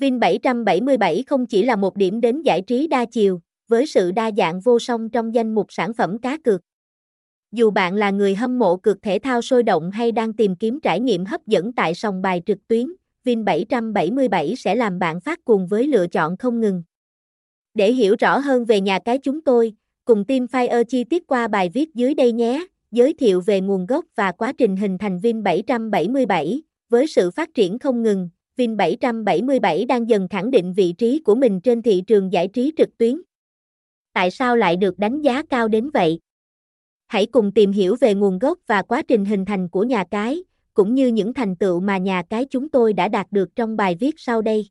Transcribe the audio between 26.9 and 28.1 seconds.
sự phát triển không